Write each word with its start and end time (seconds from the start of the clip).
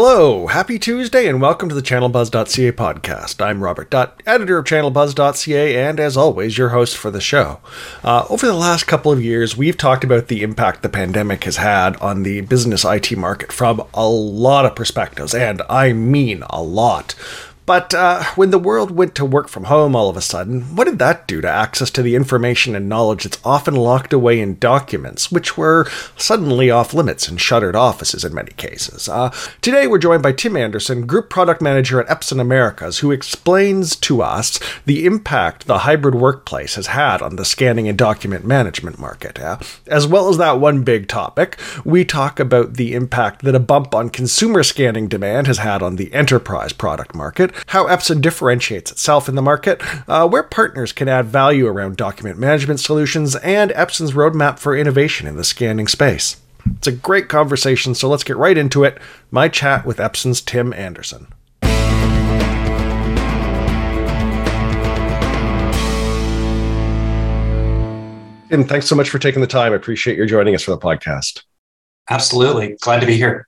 Hello, 0.00 0.46
happy 0.46 0.78
Tuesday, 0.78 1.26
and 1.26 1.40
welcome 1.40 1.68
to 1.68 1.74
the 1.74 1.82
ChannelBuzz.ca 1.82 2.70
podcast. 2.70 3.44
I'm 3.44 3.64
Robert 3.64 3.90
Dutt, 3.90 4.22
editor 4.26 4.58
of 4.58 4.64
ChannelBuzz.ca, 4.64 5.76
and 5.76 5.98
as 5.98 6.16
always, 6.16 6.56
your 6.56 6.68
host 6.68 6.96
for 6.96 7.10
the 7.10 7.20
show. 7.20 7.58
Uh, 8.04 8.24
over 8.30 8.46
the 8.46 8.52
last 8.52 8.86
couple 8.86 9.10
of 9.10 9.20
years, 9.20 9.56
we've 9.56 9.76
talked 9.76 10.04
about 10.04 10.28
the 10.28 10.44
impact 10.44 10.82
the 10.82 10.88
pandemic 10.88 11.42
has 11.42 11.56
had 11.56 11.96
on 11.96 12.22
the 12.22 12.42
business 12.42 12.84
IT 12.84 13.18
market 13.18 13.50
from 13.50 13.84
a 13.92 14.08
lot 14.08 14.64
of 14.64 14.76
perspectives, 14.76 15.34
and 15.34 15.62
I 15.68 15.92
mean 15.92 16.44
a 16.48 16.62
lot. 16.62 17.16
But 17.68 17.92
uh, 17.92 18.24
when 18.34 18.48
the 18.48 18.58
world 18.58 18.90
went 18.90 19.14
to 19.16 19.26
work 19.26 19.50
from 19.50 19.64
home 19.64 19.94
all 19.94 20.08
of 20.08 20.16
a 20.16 20.22
sudden, 20.22 20.74
what 20.74 20.86
did 20.86 20.98
that 21.00 21.28
do 21.28 21.42
to 21.42 21.50
access 21.50 21.90
to 21.90 22.02
the 22.02 22.14
information 22.14 22.74
and 22.74 22.88
knowledge 22.88 23.24
that's 23.24 23.38
often 23.44 23.76
locked 23.76 24.14
away 24.14 24.40
in 24.40 24.58
documents, 24.58 25.30
which 25.30 25.58
were 25.58 25.86
suddenly 26.16 26.70
off 26.70 26.94
limits 26.94 27.28
in 27.28 27.36
shuttered 27.36 27.76
offices 27.76 28.24
in 28.24 28.32
many 28.32 28.52
cases? 28.52 29.06
Uh, 29.06 29.28
today, 29.60 29.86
we're 29.86 29.98
joined 29.98 30.22
by 30.22 30.32
Tim 30.32 30.56
Anderson, 30.56 31.06
Group 31.06 31.28
Product 31.28 31.60
Manager 31.60 32.00
at 32.00 32.08
Epson 32.08 32.40
Americas, 32.40 33.00
who 33.00 33.10
explains 33.10 33.96
to 33.96 34.22
us 34.22 34.58
the 34.86 35.04
impact 35.04 35.66
the 35.66 35.80
hybrid 35.80 36.14
workplace 36.14 36.76
has 36.76 36.86
had 36.86 37.20
on 37.20 37.36
the 37.36 37.44
scanning 37.44 37.86
and 37.86 37.98
document 37.98 38.46
management 38.46 38.98
market. 38.98 39.38
Uh, 39.38 39.58
as 39.88 40.06
well 40.06 40.30
as 40.30 40.38
that 40.38 40.58
one 40.58 40.84
big 40.84 41.06
topic, 41.06 41.58
we 41.84 42.02
talk 42.02 42.40
about 42.40 42.74
the 42.78 42.94
impact 42.94 43.42
that 43.42 43.54
a 43.54 43.60
bump 43.60 43.94
on 43.94 44.08
consumer 44.08 44.62
scanning 44.62 45.06
demand 45.06 45.46
has 45.46 45.58
had 45.58 45.82
on 45.82 45.96
the 45.96 46.10
enterprise 46.14 46.72
product 46.72 47.14
market 47.14 47.52
how 47.66 47.86
Epson 47.86 48.20
differentiates 48.20 48.90
itself 48.90 49.28
in 49.28 49.34
the 49.34 49.42
market, 49.42 49.82
uh, 50.08 50.28
where 50.28 50.42
partners 50.42 50.92
can 50.92 51.08
add 51.08 51.26
value 51.26 51.66
around 51.66 51.96
document 51.96 52.38
management 52.38 52.80
solutions, 52.80 53.36
and 53.36 53.72
Epson's 53.72 54.12
roadmap 54.12 54.58
for 54.58 54.76
innovation 54.76 55.26
in 55.26 55.36
the 55.36 55.44
scanning 55.44 55.88
space. 55.88 56.36
It's 56.76 56.86
a 56.86 56.92
great 56.92 57.28
conversation, 57.28 57.94
so 57.94 58.08
let's 58.08 58.24
get 58.24 58.36
right 58.36 58.58
into 58.58 58.84
it. 58.84 58.98
My 59.30 59.48
chat 59.48 59.86
with 59.86 59.98
Epson's 59.98 60.40
Tim 60.40 60.72
Anderson. 60.72 61.28
Tim, 68.48 68.64
thanks 68.64 68.86
so 68.86 68.96
much 68.96 69.10
for 69.10 69.18
taking 69.18 69.40
the 69.40 69.46
time. 69.46 69.72
I 69.72 69.76
appreciate 69.76 70.16
your 70.16 70.26
joining 70.26 70.54
us 70.54 70.62
for 70.62 70.70
the 70.70 70.78
podcast. 70.78 71.42
Absolutely. 72.08 72.76
Glad 72.80 73.00
to 73.00 73.06
be 73.06 73.16
here. 73.16 73.47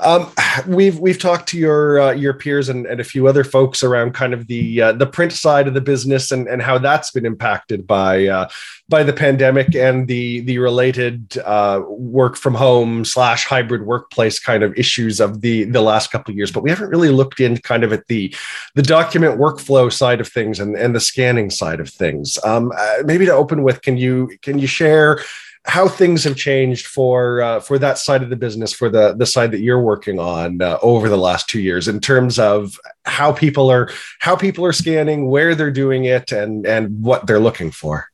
Um, 0.00 0.32
we've 0.66 0.98
we've 0.98 1.18
talked 1.18 1.48
to 1.50 1.58
your 1.58 2.00
uh, 2.00 2.12
your 2.12 2.34
peers 2.34 2.68
and, 2.68 2.86
and 2.86 3.00
a 3.00 3.04
few 3.04 3.28
other 3.28 3.44
folks 3.44 3.82
around 3.82 4.14
kind 4.14 4.32
of 4.32 4.46
the 4.46 4.80
uh, 4.80 4.92
the 4.92 5.06
print 5.06 5.32
side 5.32 5.68
of 5.68 5.74
the 5.74 5.80
business 5.80 6.32
and, 6.32 6.48
and 6.48 6.62
how 6.62 6.78
that's 6.78 7.10
been 7.10 7.26
impacted 7.26 7.86
by 7.86 8.26
uh, 8.26 8.48
by 8.88 9.02
the 9.02 9.12
pandemic 9.12 9.74
and 9.74 10.08
the 10.08 10.40
the 10.40 10.58
related 10.58 11.38
uh, 11.44 11.82
work 11.88 12.36
from 12.36 12.54
home 12.54 13.04
slash 13.04 13.44
hybrid 13.44 13.86
workplace 13.86 14.38
kind 14.38 14.62
of 14.62 14.76
issues 14.76 15.20
of 15.20 15.40
the 15.40 15.64
the 15.64 15.82
last 15.82 16.10
couple 16.10 16.32
of 16.32 16.36
years. 16.36 16.50
But 16.50 16.62
we 16.62 16.70
haven't 16.70 16.88
really 16.88 17.10
looked 17.10 17.40
in 17.40 17.58
kind 17.58 17.84
of 17.84 17.92
at 17.92 18.06
the 18.08 18.34
the 18.74 18.82
document 18.82 19.38
workflow 19.38 19.92
side 19.92 20.20
of 20.20 20.28
things 20.28 20.58
and, 20.58 20.76
and 20.76 20.94
the 20.94 21.00
scanning 21.00 21.50
side 21.50 21.80
of 21.80 21.88
things. 21.88 22.38
Um, 22.44 22.72
uh, 22.76 23.02
maybe 23.04 23.26
to 23.26 23.32
open 23.32 23.62
with, 23.62 23.82
can 23.82 23.96
you 23.96 24.30
can 24.42 24.58
you 24.58 24.66
share? 24.66 25.20
How 25.66 25.88
things 25.88 26.24
have 26.24 26.36
changed 26.36 26.86
for 26.86 27.40
uh, 27.40 27.60
for 27.60 27.78
that 27.78 27.98
side 27.98 28.22
of 28.22 28.30
the 28.30 28.36
business 28.36 28.72
for 28.72 28.88
the 28.88 29.14
the 29.14 29.26
side 29.26 29.50
that 29.50 29.60
you're 29.60 29.80
working 29.80 30.18
on 30.18 30.60
uh, 30.60 30.78
over 30.82 31.08
the 31.08 31.16
last 31.16 31.48
two 31.48 31.60
years 31.60 31.88
in 31.88 32.00
terms 32.00 32.38
of 32.38 32.78
how 33.04 33.32
people 33.32 33.70
are 33.70 33.88
how 34.20 34.36
people 34.36 34.64
are 34.64 34.72
scanning 34.72 35.28
where 35.28 35.54
they're 35.54 35.70
doing 35.70 36.04
it 36.04 36.32
and 36.32 36.66
and 36.66 37.02
what 37.02 37.26
they're 37.26 37.40
looking 37.40 37.70
for? 37.70 38.08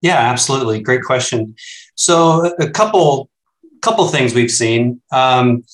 Yeah 0.00 0.18
absolutely. 0.18 0.80
Great 0.80 1.02
question. 1.02 1.54
So 1.94 2.54
a 2.58 2.70
couple 2.70 3.28
couple 3.82 4.06
things 4.08 4.34
we've 4.34 4.50
seen. 4.50 5.02
Um, 5.12 5.64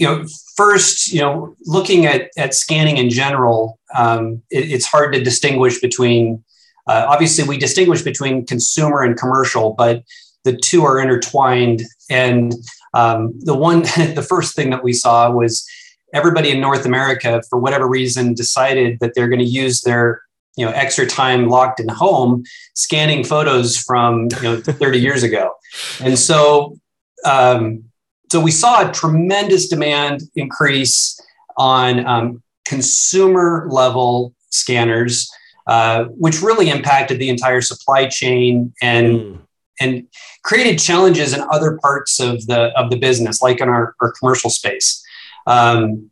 you 0.00 0.06
know 0.06 0.24
first 0.56 1.12
you 1.12 1.20
know 1.20 1.54
looking 1.66 2.06
at 2.06 2.30
at 2.38 2.54
scanning 2.54 2.96
in 2.96 3.10
general 3.10 3.78
um, 3.94 4.42
it, 4.50 4.72
it's 4.72 4.86
hard 4.86 5.12
to 5.12 5.22
distinguish 5.22 5.80
between 5.80 6.42
uh, 6.90 7.06
obviously, 7.08 7.44
we 7.44 7.56
distinguish 7.56 8.02
between 8.02 8.44
consumer 8.44 9.02
and 9.02 9.16
commercial, 9.16 9.74
but 9.74 10.02
the 10.42 10.56
two 10.56 10.84
are 10.84 10.98
intertwined. 10.98 11.82
And 12.10 12.52
um, 12.94 13.32
the 13.38 13.54
one, 13.54 13.82
the 14.16 14.26
first 14.28 14.56
thing 14.56 14.70
that 14.70 14.82
we 14.82 14.92
saw 14.92 15.30
was 15.30 15.64
everybody 16.12 16.50
in 16.50 16.60
North 16.60 16.84
America, 16.84 17.42
for 17.48 17.60
whatever 17.60 17.86
reason, 17.86 18.34
decided 18.34 18.98
that 18.98 19.12
they're 19.14 19.28
going 19.28 19.38
to 19.38 19.44
use 19.44 19.82
their 19.82 20.22
you 20.56 20.66
know 20.66 20.72
extra 20.72 21.06
time 21.06 21.48
locked 21.48 21.78
in 21.78 21.88
home 21.88 22.42
scanning 22.74 23.22
photos 23.22 23.76
from 23.76 24.26
you 24.38 24.42
know 24.42 24.60
30 24.60 24.98
years 24.98 25.22
ago 25.22 25.54
and 26.00 26.18
so 26.18 26.76
um, 27.24 27.84
so 28.32 28.40
we 28.40 28.50
saw 28.50 28.88
a 28.88 28.92
tremendous 28.92 29.68
demand 29.68 30.22
increase 30.34 31.20
on 31.56 32.04
um, 32.04 32.42
consumer 32.66 33.68
level 33.70 34.34
scanners 34.50 35.30
uh, 35.70 36.06
which 36.18 36.42
really 36.42 36.68
impacted 36.68 37.20
the 37.20 37.28
entire 37.28 37.60
supply 37.60 38.08
chain 38.08 38.74
and 38.82 39.06
mm. 39.06 39.38
and 39.78 40.08
created 40.42 40.80
challenges 40.80 41.32
in 41.32 41.40
other 41.52 41.78
parts 41.80 42.18
of 42.18 42.44
the 42.48 42.76
of 42.76 42.90
the 42.90 42.98
business, 42.98 43.40
like 43.40 43.60
in 43.60 43.68
our, 43.68 43.94
our 44.00 44.12
commercial 44.18 44.50
space. 44.50 45.00
Um, 45.46 46.10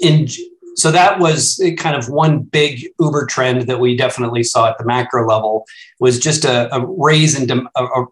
in 0.00 0.26
so 0.74 0.90
that 0.90 1.20
was 1.20 1.62
kind 1.76 1.94
of 1.94 2.08
one 2.08 2.40
big 2.40 2.88
Uber 2.98 3.26
trend 3.26 3.62
that 3.68 3.78
we 3.78 3.96
definitely 3.96 4.42
saw 4.42 4.68
at 4.68 4.78
the 4.78 4.84
macro 4.84 5.24
level 5.28 5.64
was 6.00 6.18
just 6.18 6.44
a, 6.44 6.74
a 6.74 6.84
raise 6.84 7.40
in 7.40 7.48
a, 7.52 7.62
a, 7.76 8.04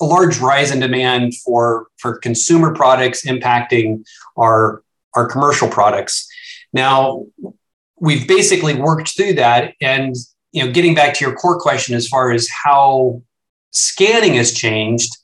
a 0.00 0.04
large 0.04 0.40
rise 0.40 0.72
in 0.72 0.80
demand 0.80 1.36
for 1.36 1.86
for 1.98 2.18
consumer 2.18 2.74
products 2.74 3.24
impacting 3.24 4.04
our 4.36 4.82
our 5.14 5.28
commercial 5.28 5.68
products. 5.68 6.28
Now 6.72 7.26
we've 8.00 8.26
basically 8.26 8.74
worked 8.74 9.16
through 9.16 9.34
that 9.34 9.74
and 9.80 10.16
you 10.52 10.64
know, 10.64 10.70
getting 10.70 10.94
back 10.94 11.14
to 11.14 11.24
your 11.24 11.34
core 11.34 11.58
question 11.58 11.94
as 11.94 12.06
far 12.06 12.30
as 12.30 12.48
how 12.64 13.22
scanning 13.70 14.34
has 14.34 14.52
changed, 14.52 15.16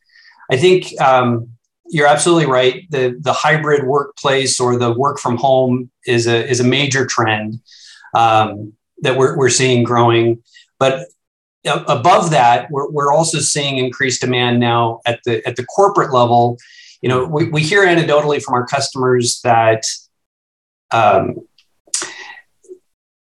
I 0.50 0.56
think 0.56 0.99
um, 1.00 1.50
you're 1.87 2.06
absolutely 2.06 2.47
right. 2.47 2.91
The 2.91 3.16
the 3.21 3.33
hybrid 3.33 3.87
workplace 3.87 4.59
or 4.59 4.77
the 4.77 4.93
work 4.93 5.19
from 5.19 5.37
home 5.37 5.91
is 6.06 6.27
a 6.27 6.49
is 6.49 6.61
a 6.61 6.65
major 6.65 7.06
trend 7.06 7.61
um, 8.15 8.72
that 9.03 9.16
we're 9.16 9.37
we're 9.37 9.50
seeing 9.50 9.84
growing. 9.84 10.43
But 10.78 11.09
above 11.65 12.31
that, 12.31 12.71
we're, 12.71 12.91
we're 12.91 13.12
also 13.12 13.39
seeing 13.39 13.78
increased 13.78 14.21
demand 14.21 14.60
now 14.60 15.00
at 15.06 15.21
the 15.25 15.47
at 15.47 15.56
the 15.56 15.65
corporate 15.66 16.12
level. 16.12 16.59
You 17.03 17.09
know, 17.09 17.25
we, 17.25 17.49
we 17.49 17.62
hear 17.62 17.84
anecdotally 17.87 18.43
from 18.43 18.55
our 18.55 18.66
customers 18.66 19.41
that 19.43 19.84
um, 20.91 21.37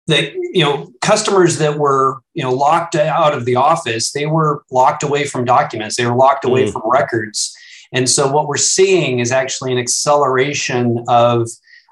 that 0.07 0.33
you 0.33 0.63
know 0.63 0.91
customers 1.01 1.57
that 1.57 1.77
were 1.77 2.19
you 2.33 2.43
know 2.43 2.53
locked 2.53 2.95
out 2.95 3.33
of 3.33 3.45
the 3.45 3.55
office 3.55 4.11
they 4.11 4.25
were 4.25 4.63
locked 4.71 5.03
away 5.03 5.25
from 5.25 5.45
documents 5.45 5.95
they 5.95 6.05
were 6.05 6.15
locked 6.15 6.45
away 6.45 6.65
mm. 6.65 6.71
from 6.71 6.81
records. 6.85 7.55
And 7.95 8.09
so 8.09 8.29
what 8.31 8.47
we're 8.47 8.57
seeing 8.57 9.19
is 9.19 9.31
actually 9.31 9.71
an 9.71 9.77
acceleration 9.77 11.03
of 11.07 11.47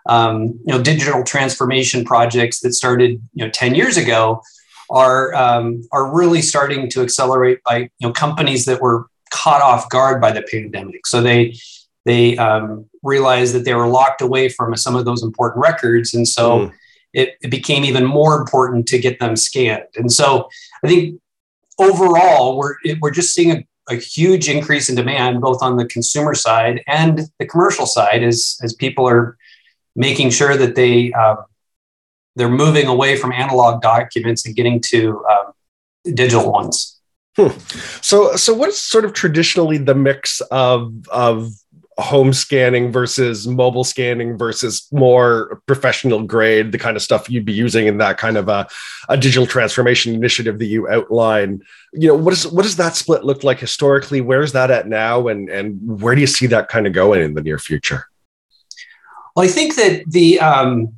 um, 0.09 0.59
you 0.65 0.73
know 0.73 0.81
digital 0.81 1.23
transformation 1.23 2.03
projects 2.03 2.59
that 2.61 2.73
started 2.73 3.21
you 3.33 3.45
know 3.45 3.51
10 3.51 3.75
years 3.75 3.97
ago 3.97 4.41
are 4.89 5.33
um, 5.35 5.83
are 5.91 6.13
really 6.13 6.41
starting 6.41 6.89
to 6.89 7.01
accelerate 7.01 7.59
by 7.63 7.77
you 7.77 7.89
know 8.01 8.11
companies 8.11 8.65
that 8.65 8.81
were 8.81 9.07
caught 9.31 9.61
off 9.61 9.89
guard 9.89 10.19
by 10.19 10.31
the 10.31 10.41
pandemic. 10.51 11.07
So 11.07 11.21
they 11.21 11.55
they 12.03 12.35
um, 12.37 12.87
realized 13.03 13.53
that 13.53 13.63
they 13.63 13.75
were 13.75 13.87
locked 13.87 14.21
away 14.21 14.49
from 14.49 14.75
some 14.75 14.95
of 14.95 15.05
those 15.05 15.23
important 15.23 15.61
records. 15.61 16.13
And 16.13 16.27
so 16.27 16.59
mm 16.59 16.73
it, 17.13 17.35
it 17.41 17.49
became 17.49 17.83
even 17.83 18.05
more 18.05 18.39
important 18.39 18.87
to 18.87 18.99
get 18.99 19.19
them 19.19 19.35
scanned. 19.35 19.83
And 19.95 20.11
so 20.11 20.49
I 20.83 20.87
think 20.87 21.21
overall, 21.79 22.57
we're, 22.57 22.75
we're 22.99 23.11
just 23.11 23.33
seeing 23.33 23.51
a, 23.51 23.65
a, 23.89 23.95
huge 23.95 24.49
increase 24.49 24.89
in 24.89 24.95
demand, 24.95 25.41
both 25.41 25.61
on 25.61 25.77
the 25.77 25.85
consumer 25.85 26.35
side 26.35 26.81
and 26.87 27.21
the 27.39 27.45
commercial 27.45 27.85
side, 27.85 28.23
as, 28.23 28.57
as 28.63 28.73
people 28.73 29.07
are 29.07 29.37
making 29.95 30.29
sure 30.29 30.55
that 30.55 30.75
they, 30.75 31.11
uh, 31.13 31.35
they're 32.35 32.49
moving 32.49 32.87
away 32.87 33.17
from 33.17 33.31
analog 33.31 33.81
documents 33.81 34.45
and 34.45 34.55
getting 34.55 34.79
to 34.79 35.23
um, 35.25 35.51
digital 36.13 36.51
ones. 36.51 36.99
Hmm. 37.37 37.57
So, 38.01 38.35
so 38.35 38.53
what 38.53 38.69
is 38.69 38.79
sort 38.79 39.05
of 39.05 39.13
traditionally 39.13 39.77
the 39.77 39.95
mix 39.95 40.41
of 40.51 41.07
of 41.09 41.51
home 42.01 42.33
scanning 42.33 42.91
versus 42.91 43.47
mobile 43.47 43.83
scanning 43.83 44.37
versus 44.37 44.87
more 44.91 45.61
professional 45.65 46.23
grade, 46.23 46.71
the 46.71 46.77
kind 46.77 46.97
of 46.97 47.03
stuff 47.03 47.29
you'd 47.29 47.45
be 47.45 47.53
using 47.53 47.87
in 47.87 47.97
that 47.97 48.17
kind 48.17 48.37
of 48.37 48.49
a, 48.49 48.67
a 49.09 49.17
digital 49.17 49.45
transformation 49.47 50.13
initiative 50.13 50.59
that 50.59 50.65
you 50.65 50.89
outline. 50.89 51.61
You 51.93 52.09
know, 52.09 52.15
what 52.15 52.33
is 52.33 52.47
what 52.47 52.63
does 52.63 52.75
that 52.77 52.95
split 52.95 53.23
look 53.23 53.43
like 53.43 53.59
historically? 53.59 54.21
Where's 54.21 54.51
that 54.53 54.71
at 54.71 54.87
now, 54.87 55.27
and 55.27 55.49
and 55.49 56.01
where 56.01 56.15
do 56.15 56.21
you 56.21 56.27
see 56.27 56.47
that 56.47 56.69
kind 56.69 56.87
of 56.87 56.93
going 56.93 57.21
in 57.21 57.33
the 57.33 57.41
near 57.41 57.57
future? 57.57 58.07
Well, 59.35 59.45
I 59.45 59.49
think 59.49 59.75
that 59.75 60.03
the 60.07 60.39
um, 60.39 60.95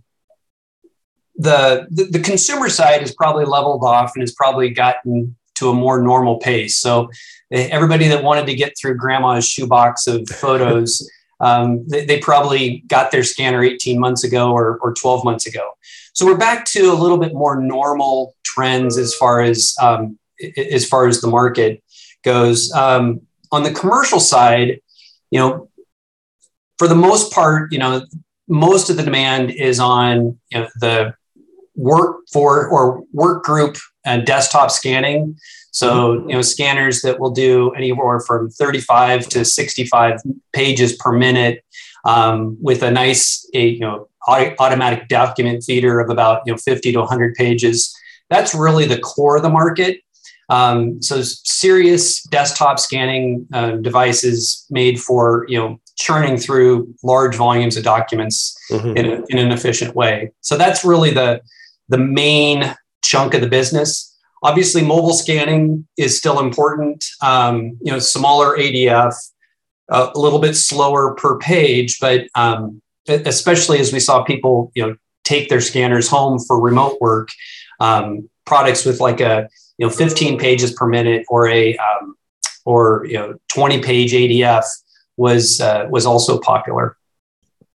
the, 1.36 1.88
the 1.90 2.06
the 2.06 2.20
consumer 2.20 2.70
side 2.70 3.02
has 3.02 3.14
probably 3.14 3.46
leveled 3.46 3.84
off 3.84 4.14
and 4.16 4.22
has 4.22 4.34
probably 4.34 4.70
gotten 4.70 5.36
to 5.56 5.70
a 5.70 5.74
more 5.74 6.02
normal 6.02 6.38
pace. 6.38 6.78
So 6.78 7.10
everybody 7.52 8.08
that 8.08 8.24
wanted 8.24 8.48
to 8.48 8.56
get 8.56 8.74
through 8.78 8.98
grandma's 8.98 9.48
shoebox 9.48 10.08
of 10.08 10.28
photos 10.30 11.08
um, 11.44 11.86
they, 11.90 12.06
they, 12.06 12.20
probably 12.20 12.84
got 12.88 13.12
their 13.12 13.24
scanner 13.24 13.64
18 13.64 14.00
months 14.00 14.24
ago 14.24 14.54
or, 14.54 14.78
or 14.78 14.94
12 14.94 15.26
months 15.26 15.46
ago. 15.46 15.72
So 16.14 16.26
we're 16.26 16.38
back 16.38 16.64
to 16.68 16.92
a 16.92 16.94
little 16.94 17.18
bit 17.18 17.34
more 17.34 17.62
normal 17.62 18.34
trends 18.44 18.98
as 18.98 19.14
far 19.14 19.42
as 19.42 19.76
um, 19.82 20.18
as 20.56 20.88
far 20.88 21.08
as 21.08 21.20
the 21.20 21.28
market 21.28 21.84
goes. 22.24 22.72
Um, 22.72 23.22
on 23.52 23.64
the 23.64 23.74
commercial 23.74 24.22
side, 24.22 24.80
you 25.32 25.40
know, 25.40 25.70
for 26.78 26.88
the 26.88 26.96
most 26.96 27.34
part, 27.34 27.74
you 27.74 27.80
know, 27.80 28.06
most 28.48 28.90
of 28.90 28.96
the 28.96 29.04
demand 29.04 29.52
is 29.52 29.80
on 29.80 30.40
you 30.50 30.60
know, 30.60 30.70
the 30.80 31.14
work 31.76 32.22
for 32.32 32.68
or 32.68 33.04
work 33.12 33.44
group 33.44 33.78
and 34.06 34.26
desktop 34.26 34.72
scanning. 34.72 35.38
So, 35.72 36.16
mm-hmm. 36.16 36.30
you 36.30 36.36
know, 36.36 36.42
scanners 36.42 37.02
that 37.02 37.20
will 37.20 37.32
do 37.32 37.72
anywhere 37.72 38.20
from 38.20 38.50
35 38.50 39.28
to 39.30 39.44
65 39.44 40.20
pages 40.54 40.94
per 40.94 41.12
minute 41.12 41.64
um, 42.06 42.58
with 42.62 42.84
a 42.84 42.92
nice, 42.92 43.50
a, 43.54 43.68
you 43.68 43.80
know, 43.80 44.08
automatic 44.28 45.08
document 45.08 45.64
feeder 45.64 46.00
of 46.00 46.10
about, 46.10 46.42
you 46.46 46.54
know, 46.54 46.58
50 46.58 46.92
to 46.92 47.00
100 47.00 47.36
pages. 47.36 47.96
That's 48.30 48.54
really 48.54 48.86
the 48.86 49.00
core 49.00 49.38
of 49.38 49.44
the 49.44 49.50
market. 49.50 50.00
Um, 50.50 51.02
so 51.02 51.22
serious 51.22 52.22
desktop 52.24 52.78
scanning 52.80 53.48
uh, 53.54 53.72
devices 53.78 54.66
made 54.70 55.00
for, 55.00 55.46
you 55.48 55.58
know, 55.58 55.80
churning 55.96 56.38
through 56.38 56.94
large 57.04 57.36
volumes 57.36 57.78
of 57.78 57.84
documents 57.84 58.56
mm-hmm. 58.72 58.98
in, 58.98 59.06
a, 59.06 59.24
in 59.30 59.38
an 59.40 59.52
efficient 59.52 59.96
way. 59.96 60.32
So 60.42 60.58
that's 60.58 60.84
really 60.84 61.12
the, 61.12 61.42
the 61.90 61.98
main 61.98 62.76
chunk 63.04 63.34
of 63.34 63.42
the 63.42 63.48
business. 63.48 64.10
Obviously, 64.42 64.84
mobile 64.84 65.14
scanning 65.14 65.88
is 65.98 66.18
still 66.18 66.40
important. 66.40 67.06
Um, 67.22 67.78
you 67.82 67.92
know, 67.92 68.00
smaller 68.00 68.58
ADF, 68.58 69.16
a 69.90 70.12
little 70.16 70.40
bit 70.40 70.56
slower 70.56 71.14
per 71.16 71.38
page, 71.38 72.00
but 72.00 72.28
um, 72.36 72.82
especially 73.08 73.80
as 73.80 73.94
we 73.94 74.00
saw 74.00 74.24
people, 74.24 74.72
you 74.76 74.86
know, 74.86 74.96
take 75.24 75.50
their 75.50 75.62
scanners 75.62 76.10
home 76.10 76.40
for 76.40 76.60
remote 76.60 76.98
work, 77.00 77.30
um, 77.80 78.30
products 78.46 78.86
with 78.86 79.00
like 79.00 79.22
a 79.22 79.48
you 79.78 79.86
know 79.86 79.90
15 79.90 80.38
pages 80.38 80.74
per 80.74 80.88
minute 80.88 81.26
or 81.30 81.48
a 81.48 81.78
um, 81.78 82.16
or 82.66 83.06
you 83.08 83.18
know 83.18 83.36
20 83.54 83.82
page 83.82 84.12
ADF 84.14 84.66
was 85.18 85.62
uh, 85.62 85.88
was 85.90 86.06
also 86.06 86.40
popular 86.40 86.98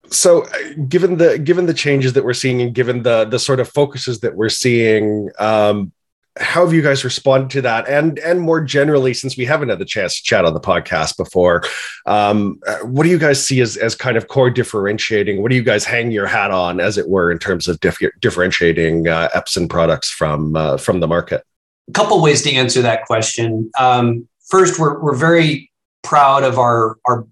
so 0.09 0.43
uh, 0.43 0.49
given 0.87 1.17
the 1.17 1.37
given 1.39 1.65
the 1.65 1.73
changes 1.73 2.13
that 2.13 2.23
we're 2.23 2.33
seeing 2.33 2.61
and 2.61 2.73
given 2.73 3.03
the 3.03 3.25
the 3.25 3.39
sort 3.39 3.59
of 3.59 3.69
focuses 3.69 4.19
that 4.21 4.35
we're 4.35 4.49
seeing 4.49 5.29
um, 5.39 5.91
how 6.39 6.63
have 6.63 6.73
you 6.73 6.81
guys 6.81 7.03
responded 7.03 7.49
to 7.51 7.61
that? 7.61 7.87
And 7.87 8.19
and 8.19 8.39
more 8.39 8.61
generally 8.61 9.13
since 9.13 9.37
we 9.37 9.45
haven't 9.45 9.69
had 9.69 9.79
the 9.79 9.85
chance 9.85 10.17
to 10.17 10.23
chat 10.23 10.45
on 10.45 10.53
the 10.53 10.59
podcast 10.59 11.17
before 11.17 11.63
um, 12.05 12.59
uh, 12.67 12.77
what 12.79 13.03
do 13.03 13.09
you 13.09 13.17
guys 13.17 13.45
see 13.45 13.61
as, 13.61 13.77
as 13.77 13.95
kind 13.95 14.17
of 14.17 14.27
core 14.27 14.49
differentiating? 14.49 15.41
What 15.41 15.49
do 15.49 15.55
you 15.55 15.63
guys 15.63 15.85
hang 15.85 16.11
your 16.11 16.27
hat 16.27 16.51
on 16.51 16.79
as 16.79 16.97
it 16.97 17.09
were 17.09 17.31
in 17.31 17.39
terms 17.39 17.67
of 17.67 17.79
dif- 17.79 17.97
differentiating 18.19 19.07
uh, 19.07 19.29
epson 19.35 19.69
products 19.69 20.09
from 20.09 20.55
uh, 20.55 20.77
from 20.77 20.99
the 20.99 21.07
market? 21.07 21.43
A 21.89 21.93
couple 21.93 22.21
ways 22.21 22.41
to 22.43 22.53
answer 22.53 22.81
that 22.81 23.05
question. 23.05 23.71
Um, 23.79 24.27
first 24.47 24.79
we're, 24.79 25.01
we're 25.01 25.15
very 25.15 25.71
proud 26.07 26.43
of 26.43 26.57
our 26.57 26.97
our 27.05 27.27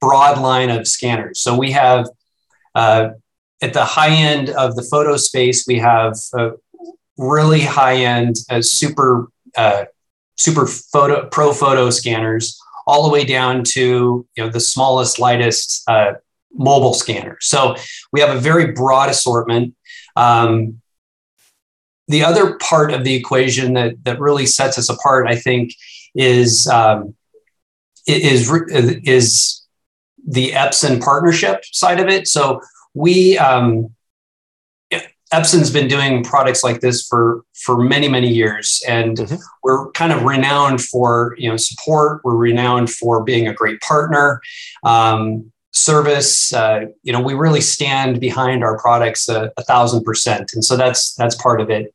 broad 0.00 0.40
line 0.40 0.70
of 0.70 0.86
scanners. 0.86 1.40
So 1.40 1.56
we 1.56 1.70
have 1.72 2.08
uh, 2.74 3.10
at 3.62 3.72
the 3.72 3.84
high 3.84 4.14
end 4.14 4.50
of 4.50 4.76
the 4.76 4.82
photo 4.82 5.16
space, 5.16 5.66
we 5.66 5.78
have 5.78 6.14
a 6.34 6.50
really 7.16 7.60
high 7.60 7.96
end, 7.96 8.36
uh, 8.50 8.62
super 8.62 9.28
uh, 9.56 9.84
super 10.36 10.66
photo 10.66 11.28
pro 11.28 11.52
photo 11.52 11.90
scanners, 11.90 12.58
all 12.86 13.02
the 13.04 13.12
way 13.12 13.24
down 13.24 13.62
to 13.64 14.26
you 14.36 14.44
know 14.44 14.48
the 14.48 14.60
smallest, 14.60 15.18
lightest 15.18 15.88
uh, 15.88 16.14
mobile 16.52 16.94
scanner. 16.94 17.36
So 17.40 17.76
we 18.12 18.20
have 18.20 18.34
a 18.34 18.40
very 18.40 18.72
broad 18.72 19.10
assortment. 19.10 19.74
Um, 20.16 20.80
the 22.08 22.22
other 22.22 22.58
part 22.58 22.92
of 22.92 23.04
the 23.04 23.14
equation 23.14 23.74
that 23.74 24.04
that 24.04 24.20
really 24.20 24.46
sets 24.46 24.78
us 24.78 24.88
apart, 24.88 25.26
I 25.26 25.36
think, 25.36 25.72
is 26.14 26.66
um, 26.66 27.14
is 28.06 28.50
is 29.04 29.62
the 30.26 30.52
Epson 30.52 31.02
partnership 31.02 31.64
side 31.66 32.00
of 32.00 32.08
it. 32.08 32.28
So 32.28 32.60
we 32.94 33.38
um, 33.38 33.94
Epson's 35.32 35.70
been 35.70 35.88
doing 35.88 36.22
products 36.22 36.62
like 36.62 36.80
this 36.80 37.06
for 37.06 37.44
for 37.64 37.76
many 37.76 38.08
many 38.08 38.32
years, 38.32 38.82
and 38.86 39.16
mm-hmm. 39.16 39.36
we're 39.62 39.90
kind 39.92 40.12
of 40.12 40.22
renowned 40.22 40.80
for 40.80 41.34
you 41.38 41.48
know 41.48 41.56
support. 41.56 42.20
We're 42.24 42.36
renowned 42.36 42.90
for 42.90 43.22
being 43.22 43.48
a 43.48 43.54
great 43.54 43.80
partner. 43.80 44.40
Um, 44.84 45.50
service 45.72 46.54
uh, 46.54 46.86
you 47.02 47.12
know 47.12 47.20
we 47.20 47.34
really 47.34 47.60
stand 47.60 48.20
behind 48.20 48.62
our 48.62 48.78
products 48.78 49.28
a, 49.28 49.52
a, 49.56 49.62
thousand 49.64 50.04
percent 50.04 50.52
and 50.54 50.64
so 50.64 50.76
that's 50.76 51.14
that's 51.14 51.34
part 51.34 51.60
of 51.60 51.68
it 51.68 51.92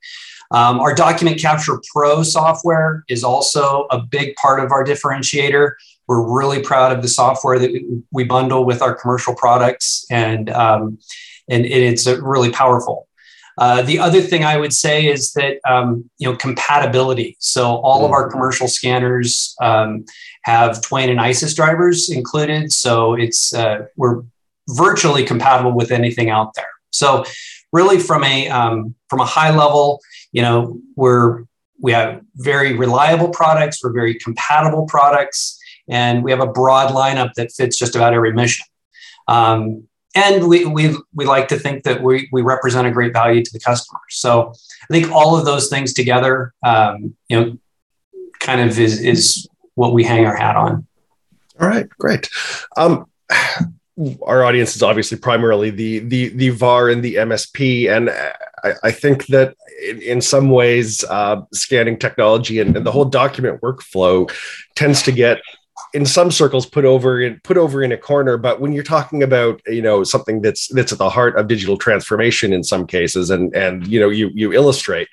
um, 0.51 0.81
our 0.81 0.94
document 0.94 1.39
capture 1.39 1.79
pro 1.94 2.21
software 2.21 3.06
is 3.07 3.23
also 3.23 3.88
a 3.89 4.01
big 4.01 4.35
part 4.35 4.59
of 4.59 4.73
our 4.73 4.83
differentiator 4.83 5.71
we're 6.09 6.27
really 6.27 6.59
proud 6.59 6.91
of 6.91 7.03
the 7.03 7.07
software 7.07 7.59
that 7.59 8.01
we 8.11 8.23
bundle 8.23 8.65
with 8.65 8.81
our 8.81 8.95
commercial 8.95 9.35
products, 9.35 10.07
and 10.09 10.50
um, 10.50 10.97
and, 11.47 11.65
it's 11.67 12.07
really 12.07 12.51
powerful. 12.51 13.07
Uh, 13.59 13.83
the 13.83 14.00
other 14.00 14.19
thing 14.19 14.44
I 14.44 14.57
would 14.57 14.73
say 14.73 15.06
is 15.06 15.33
that 15.33 15.59
um, 15.69 16.09
you 16.17 16.27
know 16.27 16.35
compatibility. 16.35 17.38
So 17.39 17.75
all 17.77 18.06
of 18.06 18.11
our 18.11 18.27
mm. 18.27 18.31
commercial 18.31 18.67
scanners 18.67 19.56
um, 19.61 20.03
have 20.45 20.81
Twain 20.81 21.11
and 21.11 21.21
ISIS 21.21 21.53
drivers 21.53 22.09
included. 22.09 22.71
So 22.71 23.13
it's 23.13 23.53
uh, 23.53 23.85
we're 23.95 24.23
virtually 24.69 25.23
compatible 25.23 25.73
with 25.73 25.91
anything 25.91 26.31
out 26.31 26.56
there. 26.56 26.73
So 26.89 27.23
really, 27.71 28.00
from 28.00 28.23
a 28.23 28.50
um, 28.50 28.95
from 29.11 29.19
a 29.19 29.25
high 29.25 29.56
level, 29.56 30.00
you 30.31 30.41
know, 30.41 30.79
we're 30.95 31.44
we 31.79 31.91
have 31.91 32.21
very 32.38 32.73
reliable 32.73 33.29
products. 33.29 33.83
We're 33.83 33.94
very 33.94 34.15
compatible 34.15 34.88
products 34.88 35.58
and 35.89 36.24
we 36.24 36.31
have 36.31 36.41
a 36.41 36.47
broad 36.47 36.91
lineup 36.91 37.33
that 37.33 37.51
fits 37.51 37.77
just 37.77 37.95
about 37.95 38.13
every 38.13 38.33
mission. 38.33 38.65
Um, 39.27 39.88
and 40.15 40.47
we, 40.47 40.65
we, 40.65 40.95
we 41.13 41.25
like 41.25 41.47
to 41.50 41.59
think 41.59 41.83
that 41.83 42.01
we, 42.01 42.30
we 42.31 42.42
represent 42.42 42.87
a 42.87 42.92
great 42.92 43.13
value 43.13 43.44
to 43.44 43.52
the 43.54 43.59
customer. 43.59 43.99
So 44.09 44.54
I 44.83 44.94
think 44.94 45.11
all 45.11 45.37
of 45.37 45.45
those 45.45 45.69
things 45.69 45.94
together, 45.94 46.54
um, 46.63 47.16
you 47.28 47.40
know, 47.40 47.57
kind 48.40 48.61
of 48.61 48.80
is, 48.80 49.02
is 49.02 49.47
what 49.75 49.94
we 49.94 50.04
hang 50.04 50.25
our 50.25 50.35
hat 50.35 50.56
on. 50.56 50.87
All 51.59 51.68
right, 51.68 51.87
great. 51.90 52.30
Um, 52.78 53.06
our 54.25 54.44
audience 54.45 54.75
is 54.75 54.83
obviously 54.83 55.18
primarily 55.18 55.71
the 55.71 55.99
the 55.99 56.30
the 56.30 56.49
VAR 56.49 56.87
and 56.87 57.04
the 57.04 57.16
MSP, 57.16 57.94
and 57.94 58.09
I, 58.09 58.73
I 58.83 58.92
think 58.92 59.28
that 59.28 59.56
in, 59.83 60.02
in 60.02 60.21
some 60.21 60.49
ways, 60.49 61.04
uh, 61.04 61.42
scanning 61.54 61.99
technology 61.99 62.59
and, 62.59 62.78
and, 62.78 62.85
the 62.85 62.92
whole 62.92 63.06
document 63.06 63.61
workflow 63.61 64.31
tends 64.75 65.02
to 65.04 65.11
get 65.11 65.42
in 65.93 66.05
some 66.05 66.31
circles 66.31 66.65
put 66.65 66.85
over 66.85 67.21
in 67.21 67.39
put 67.43 67.57
over 67.57 67.81
in 67.81 67.91
a 67.91 67.97
corner 67.97 68.37
but 68.37 68.61
when 68.61 68.71
you're 68.71 68.83
talking 68.83 69.23
about 69.23 69.61
you 69.67 69.81
know 69.81 70.03
something 70.03 70.41
that's 70.41 70.67
that's 70.73 70.91
at 70.91 70.97
the 70.97 71.09
heart 71.09 71.35
of 71.37 71.47
digital 71.47 71.77
transformation 71.77 72.53
in 72.53 72.63
some 72.63 72.85
cases 72.85 73.29
and 73.29 73.55
and 73.55 73.87
you 73.87 73.99
know 73.99 74.09
you 74.09 74.29
you 74.33 74.53
illustrate 74.53 75.07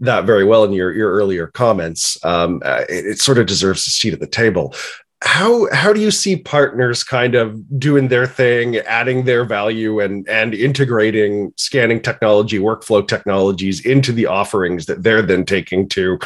that 0.00 0.24
very 0.24 0.44
well 0.44 0.64
in 0.64 0.72
your 0.72 0.92
your 0.92 1.12
earlier 1.12 1.46
comments 1.48 2.22
um, 2.24 2.60
uh, 2.64 2.84
it, 2.88 3.06
it, 3.06 3.18
sort 3.18 3.38
of 3.38 3.46
deserves 3.46 3.86
a 3.86 3.90
seat 3.90 4.12
at 4.12 4.20
the 4.20 4.26
table. 4.26 4.74
How 5.22 5.72
how 5.72 5.92
do 5.92 6.00
you 6.00 6.10
see 6.10 6.36
partners 6.36 7.02
kind 7.02 7.34
of 7.34 7.80
doing 7.80 8.08
their 8.08 8.26
thing 8.26 8.76
adding 8.76 9.24
their 9.24 9.44
value 9.44 10.00
and 10.00 10.28
and 10.28 10.54
integrating 10.54 11.54
scanning 11.56 12.02
technology 12.02 12.58
workflow 12.58 13.06
technologies 13.06 13.84
into 13.84 14.12
the 14.12 14.26
offerings 14.26 14.84
that 14.86 15.02
they're 15.02 15.22
then 15.22 15.46
taking 15.46 15.88
to 15.90 16.18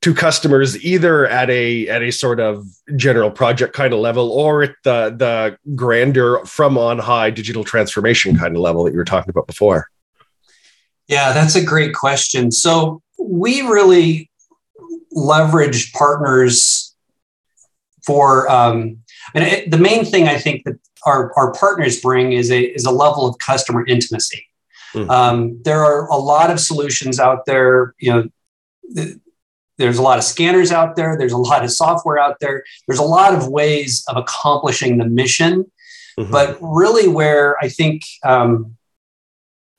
to 0.00 0.14
customers 0.14 0.82
either 0.84 1.26
at 1.26 1.50
a 1.50 1.88
at 1.88 2.02
a 2.02 2.12
sort 2.12 2.40
of 2.40 2.64
general 2.96 3.30
project 3.30 3.74
kind 3.74 3.92
of 3.92 3.98
level 3.98 4.30
or 4.30 4.62
at 4.62 4.74
the 4.84 5.14
the 5.16 5.74
grander 5.74 6.44
from 6.44 6.78
on 6.78 6.98
high 6.98 7.30
digital 7.30 7.64
transformation 7.64 8.36
kind 8.36 8.54
of 8.54 8.62
level 8.62 8.84
that 8.84 8.92
you 8.92 8.98
were 8.98 9.04
talking 9.04 9.30
about 9.30 9.46
before? 9.46 9.88
Yeah 11.08 11.32
that's 11.32 11.56
a 11.56 11.64
great 11.64 11.94
question. 11.94 12.52
So 12.52 13.02
we 13.18 13.62
really 13.62 14.30
leverage 15.10 15.92
partners 15.92 16.94
for 18.06 18.50
um, 18.50 18.98
and 19.34 19.44
it, 19.44 19.70
the 19.70 19.78
main 19.78 20.04
thing 20.04 20.28
i 20.28 20.38
think 20.38 20.64
that 20.64 20.78
our, 21.06 21.32
our 21.36 21.52
partners 21.52 22.00
bring 22.00 22.32
is 22.32 22.50
a 22.50 22.60
is 22.60 22.84
a 22.84 22.90
level 22.90 23.26
of 23.26 23.38
customer 23.38 23.84
intimacy. 23.86 24.44
Mm-hmm. 24.94 25.10
um, 25.10 25.62
there 25.64 25.84
are 25.84 26.08
a 26.08 26.16
lot 26.16 26.50
of 26.50 26.58
solutions 26.60 27.20
out 27.20 27.44
there 27.44 27.94
you 27.98 28.12
know 28.12 28.28
there's 29.78 29.98
a 29.98 30.02
lot 30.02 30.18
of 30.18 30.24
scanners 30.24 30.70
out 30.72 30.96
there. 30.96 31.16
There's 31.16 31.32
a 31.32 31.38
lot 31.38 31.64
of 31.64 31.70
software 31.70 32.18
out 32.18 32.40
there. 32.40 32.64
There's 32.86 32.98
a 32.98 33.04
lot 33.04 33.34
of 33.34 33.48
ways 33.48 34.04
of 34.08 34.16
accomplishing 34.16 34.98
the 34.98 35.06
mission. 35.06 35.70
Mm-hmm. 36.18 36.32
but 36.32 36.58
really 36.60 37.06
where 37.06 37.56
i 37.62 37.68
think 37.68 38.02
um, 38.24 38.76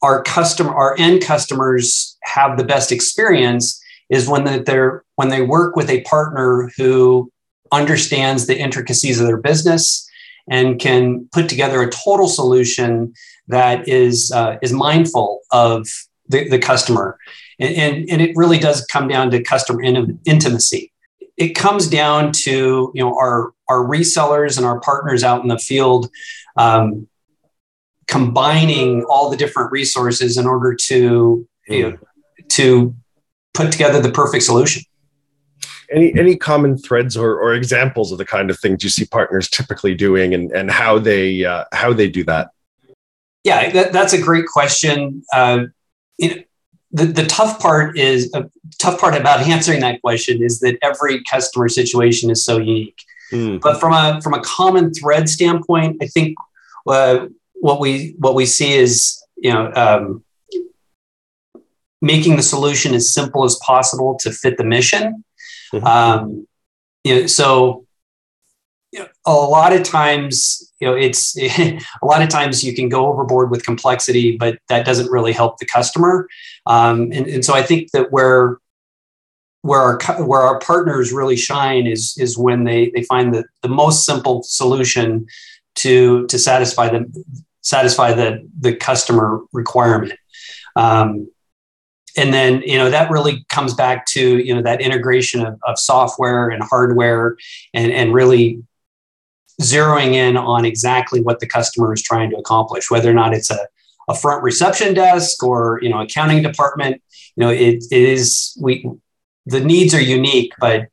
our 0.02 0.24
customer 0.24 0.74
our 0.74 0.96
end 0.98 1.22
customers 1.22 2.18
have 2.24 2.58
the 2.58 2.64
best 2.64 2.94
experience 2.94 3.84
is 4.10 4.30
when 4.30 4.64
they're 4.64 5.04
when 5.16 5.28
they 5.28 5.42
work 5.42 5.76
with 5.76 5.90
a 5.90 6.02
partner 6.04 6.72
who 6.78 7.30
understands 7.74 8.48
the 8.48 8.58
intricacies 8.58 9.20
of 9.20 9.28
their 9.28 9.38
business 9.38 10.10
and 10.50 10.80
can 10.80 11.28
put 11.34 11.50
together 11.50 11.82
a 11.82 11.92
total 11.92 12.30
solution 12.30 13.14
that 13.50 13.86
is 13.86 14.32
uh, 14.32 14.56
is 14.62 14.72
mindful 14.72 15.42
of 15.52 15.90
the, 16.30 16.48
the 16.48 16.60
customer. 16.60 17.18
And, 17.60 17.76
and, 17.76 18.10
and, 18.10 18.22
it 18.22 18.36
really 18.36 18.58
does 18.58 18.86
come 18.86 19.08
down 19.08 19.32
to 19.32 19.44
customer 19.44 19.82
in, 19.82 20.20
intimacy. 20.26 20.94
It 21.36 21.50
comes 21.50 21.88
down 21.88 22.32
to 22.44 22.92
you 22.94 23.04
know 23.04 23.18
our 23.18 23.54
our 23.70 23.86
resellers 23.86 24.58
and 24.58 24.66
our 24.66 24.80
partners 24.82 25.24
out 25.24 25.42
in 25.42 25.48
the 25.48 25.58
field 25.58 26.10
um, 26.58 27.08
combining 28.08 29.04
all 29.04 29.30
the 29.30 29.38
different 29.38 29.72
resources 29.72 30.38
in 30.38 30.46
order 30.46 30.76
to 30.76 31.48
you 31.68 31.92
know, 31.92 31.98
to 32.50 32.96
put 33.54 33.72
together 33.72 34.02
the 34.02 34.12
perfect 34.12 34.44
solution. 34.44 34.84
Any 35.92 36.14
any 36.18 36.36
common 36.36 36.78
threads 36.78 37.16
or, 37.18 37.40
or 37.40 37.54
examples 37.54 38.12
of 38.12 38.18
the 38.18 38.26
kind 38.26 38.50
of 38.50 38.60
things 38.60 38.84
you 38.84 38.90
see 38.90 39.06
partners 39.06 39.50
typically 39.50 39.96
doing 39.96 40.34
and, 40.34 40.52
and 40.52 40.70
how 40.70 41.00
they 41.00 41.46
uh, 41.46 41.66
how 41.72 41.94
they 41.94 42.10
do 42.10 42.24
that? 42.26 42.50
Yeah, 43.44 43.70
that, 43.72 43.94
that's 43.94 44.14
a 44.14 44.22
great 44.22 44.46
question. 44.46 45.24
Uh, 45.34 45.66
it, 46.20 46.50
the, 46.92 47.06
the 47.06 47.26
tough 47.26 47.60
part 47.60 47.98
is 47.98 48.32
a 48.34 48.40
uh, 48.40 48.44
tough 48.80 49.00
part 49.00 49.16
about 49.16 49.42
answering 49.42 49.82
that 49.82 50.02
question 50.02 50.42
is 50.44 50.60
that 50.60 50.78
every 50.82 51.24
customer 51.24 51.70
situation 51.70 52.30
is 52.30 52.44
so 52.44 52.58
unique. 52.58 53.04
Mm. 53.32 53.62
But 53.62 53.80
from 53.80 53.94
a 53.94 54.20
from 54.22 54.34
a 54.34 54.42
common 54.42 54.92
thread 54.94 55.30
standpoint, 55.30 55.98
I 56.02 56.08
think 56.08 56.36
uh, 56.88 57.28
what 57.54 57.80
we 57.80 58.16
what 58.18 58.34
we 58.34 58.46
see 58.46 58.74
is 58.74 59.24
you 59.38 59.54
know 59.54 59.72
um, 59.76 60.24
making 62.02 62.38
the 62.38 62.42
solution 62.42 62.96
as 62.96 63.14
simple 63.14 63.44
as 63.44 63.56
possible 63.58 64.18
to 64.22 64.32
fit 64.32 64.58
the 64.58 64.64
mission. 64.64 65.24
Mm-hmm. 65.74 65.86
Um, 65.86 66.48
you 67.04 67.22
know, 67.22 67.28
so 67.28 67.86
a 69.30 69.50
lot 69.50 69.74
of 69.74 69.84
times, 69.84 70.72
you 70.80 70.88
know, 70.88 70.96
it's 70.96 71.38
a 71.60 71.80
lot 72.04 72.22
of 72.22 72.30
times 72.30 72.64
you 72.64 72.74
can 72.74 72.90
go 72.90 73.08
overboard 73.08 73.52
with 73.52 73.66
complexity, 73.66 74.38
but 74.38 74.60
that 74.70 74.86
doesn't 74.86 75.12
really 75.12 75.34
help 75.34 75.58
the 75.60 75.66
customer. 75.66 76.28
Um, 76.66 77.12
and, 77.12 77.28
and 77.28 77.46
so 77.46 77.54
I 77.54 77.62
think 77.62 77.92
that 77.92 78.12
where 78.12 78.58
where 79.62 79.82
our 79.82 80.00
where 80.24 80.42
our 80.42 80.60
partners 80.60 81.12
really 81.12 81.36
shine 81.36 81.86
is 81.86 82.16
is 82.18 82.38
when 82.38 82.64
they 82.64 82.92
they 82.96 83.04
find 83.04 83.34
the, 83.34 83.44
the 83.62 83.70
most 83.70 84.06
simple 84.06 84.42
solution 84.44 85.28
to 85.76 86.26
to 86.28 86.40
satisfy 86.40 86.90
the 86.90 87.06
satisfy 87.62 88.14
the 88.14 88.48
the 88.60 88.76
customer 88.76 89.42
requirement. 89.52 90.14
Um, 90.76 91.30
and 92.18 92.34
then 92.34 92.62
you 92.66 92.78
know 92.78 92.90
that 92.90 93.12
really 93.12 93.46
comes 93.50 93.74
back 93.74 94.06
to 94.08 94.40
you 94.40 94.56
know 94.56 94.62
that 94.62 94.82
integration 94.82 95.46
of, 95.46 95.60
of 95.64 95.78
software 95.78 96.50
and 96.50 96.64
hardware 96.64 97.38
and, 97.74 97.92
and 97.92 98.14
really 98.14 98.62
zeroing 99.62 100.14
in 100.14 100.38
on 100.38 100.66
exactly 100.66 101.22
what 101.22 101.40
the 101.40 101.48
customer 101.48 101.94
is 101.94 102.02
trying 102.02 102.30
to 102.30 102.38
accomplish 102.38 102.90
whether 102.90 103.10
or 103.10 103.14
not 103.14 103.34
it's 103.34 103.52
a, 103.52 103.68
a 104.08 104.16
front 104.16 104.42
reception 104.44 104.94
desk 104.94 105.44
or 105.44 105.80
you 105.82 105.90
know 105.90 106.02
accounting 106.02 106.42
department. 106.42 107.02
You 107.36 107.46
know 107.46 107.50
it, 107.50 107.84
it 107.92 108.04
is 108.04 108.58
we 108.62 108.90
the 109.46 109.60
needs 109.60 109.94
are 109.94 110.02
unique 110.02 110.54
but 110.60 110.88